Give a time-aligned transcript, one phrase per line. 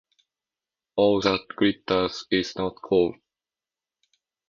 [0.95, 3.17] “All that glitters is not gold.”